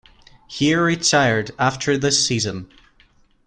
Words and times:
He 0.47 0.73
retired 0.73 1.51
after 1.59 1.95
the 1.95 2.11
season. 2.11 2.69